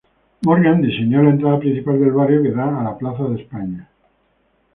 Morgan 0.43 0.81
diseñó 0.81 1.21
la 1.21 1.29
entrada 1.29 1.59
principal 1.59 1.99
del 1.99 2.09
barrio, 2.09 2.41
que 2.41 2.49
da 2.49 2.79
a 2.79 2.83
la 2.83 2.97
plaza 2.97 3.23
de 3.25 3.39
España. 3.39 3.87